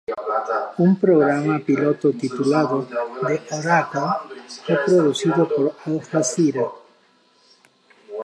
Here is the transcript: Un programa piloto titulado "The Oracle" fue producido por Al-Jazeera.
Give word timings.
Un 0.85 0.91
programa 1.03 1.55
piloto 1.69 2.07
titulado 2.23 2.75
"The 3.27 3.37
Oracle" 3.57 4.15
fue 4.65 4.75
producido 4.87 5.47
por 5.47 5.75
Al-Jazeera. 5.85 6.65